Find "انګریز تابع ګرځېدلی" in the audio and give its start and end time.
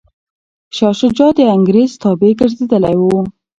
1.55-2.95